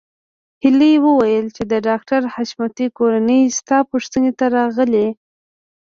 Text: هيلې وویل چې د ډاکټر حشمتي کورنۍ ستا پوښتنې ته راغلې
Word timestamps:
هيلې 0.63 0.93
وویل 1.05 1.45
چې 1.55 1.63
د 1.71 1.73
ډاکټر 1.87 2.21
حشمتي 2.33 2.87
کورنۍ 2.97 3.41
ستا 3.57 3.77
پوښتنې 3.91 4.31
ته 4.39 4.45
راغلې 4.57 5.07